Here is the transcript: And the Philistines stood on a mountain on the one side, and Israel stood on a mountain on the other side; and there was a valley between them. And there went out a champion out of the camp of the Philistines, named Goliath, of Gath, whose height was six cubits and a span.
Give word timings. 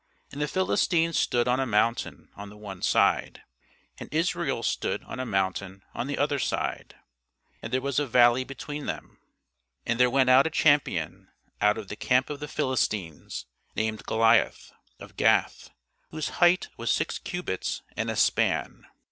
And 0.31 0.41
the 0.41 0.47
Philistines 0.47 1.19
stood 1.19 1.47
on 1.47 1.59
a 1.59 1.67
mountain 1.67 2.29
on 2.35 2.49
the 2.49 2.57
one 2.57 2.81
side, 2.81 3.43
and 3.99 4.11
Israel 4.11 4.63
stood 4.63 5.03
on 5.03 5.19
a 5.19 5.27
mountain 5.27 5.83
on 5.93 6.07
the 6.07 6.17
other 6.17 6.39
side; 6.39 6.95
and 7.61 7.71
there 7.71 7.81
was 7.81 7.99
a 7.99 8.07
valley 8.07 8.43
between 8.43 8.87
them. 8.87 9.19
And 9.85 9.99
there 9.99 10.09
went 10.09 10.31
out 10.31 10.47
a 10.47 10.49
champion 10.49 11.27
out 11.61 11.77
of 11.77 11.87
the 11.87 11.95
camp 11.95 12.31
of 12.31 12.39
the 12.39 12.47
Philistines, 12.47 13.45
named 13.75 14.01
Goliath, 14.07 14.73
of 14.99 15.17
Gath, 15.17 15.69
whose 16.09 16.29
height 16.41 16.69
was 16.77 16.89
six 16.89 17.19
cubits 17.19 17.83
and 17.95 18.09
a 18.09 18.15
span. 18.15 18.87